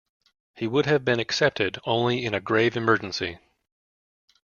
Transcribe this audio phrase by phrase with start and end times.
[0.55, 3.37] He would have been accepted only in a grave emergency.